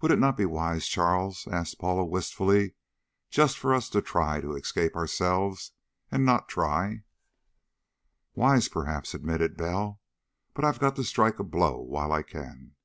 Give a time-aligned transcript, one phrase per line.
[0.00, 2.74] "Would it not be wise, Charles," asked Paula wistfully,
[3.30, 5.72] "just for us to try to escape, ourselves,
[6.08, 7.02] and not try"
[8.36, 10.00] "Wise, perhaps," admitted Bell,
[10.54, 12.76] "but I've got to strike a blow while I can."